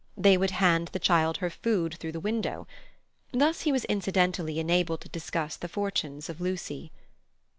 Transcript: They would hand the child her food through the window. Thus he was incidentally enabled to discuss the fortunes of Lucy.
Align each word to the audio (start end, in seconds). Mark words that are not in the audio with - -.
They 0.17 0.35
would 0.35 0.49
hand 0.49 0.87
the 0.93 0.97
child 0.97 1.37
her 1.37 1.51
food 1.51 1.93
through 1.93 2.13
the 2.13 2.19
window. 2.19 2.65
Thus 3.33 3.61
he 3.61 3.71
was 3.71 3.85
incidentally 3.85 4.57
enabled 4.57 5.01
to 5.01 5.09
discuss 5.09 5.55
the 5.57 5.69
fortunes 5.69 6.27
of 6.27 6.41
Lucy. 6.41 6.91